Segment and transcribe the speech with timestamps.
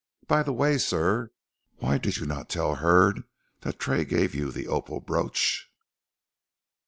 [0.25, 1.29] "By the way, sir,
[1.77, 3.21] why did you not tell Hurd
[3.59, 5.69] that Tray gave you the opal brooch?"